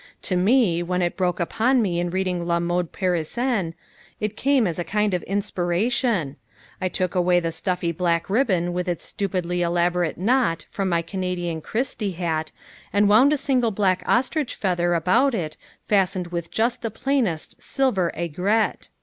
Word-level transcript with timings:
To 0.23 0.35
me, 0.35 0.81
when 0.81 1.03
it 1.03 1.15
broke 1.15 1.39
upon 1.39 1.79
me 1.79 1.99
in 1.99 2.09
reading 2.09 2.47
La 2.47 2.59
Mode 2.59 2.91
Parisienne, 2.91 3.75
it 4.19 4.35
came 4.35 4.65
as 4.65 4.79
a 4.79 4.83
kind 4.83 5.13
of 5.13 5.21
inspiration. 5.25 6.37
I 6.81 6.89
took 6.89 7.13
away 7.13 7.39
the 7.39 7.51
stuffy 7.51 7.91
black 7.91 8.27
ribbon 8.27 8.73
with 8.73 8.87
its 8.87 9.05
stupidly 9.05 9.61
elaborate 9.61 10.17
knot 10.17 10.65
from 10.71 10.89
my 10.89 11.03
Canadian 11.03 11.61
Christie 11.61 12.13
hat 12.13 12.51
and 12.91 13.07
wound 13.09 13.31
a 13.31 13.37
single 13.37 13.69
black 13.69 14.01
ostrich 14.07 14.55
feather 14.55 14.95
about 14.95 15.35
it 15.35 15.55
fastened 15.87 16.29
with 16.29 16.49
just 16.49 16.81
the 16.81 16.89
plainest 16.89 17.61
silver 17.61 18.11
aigrette. 18.17 18.89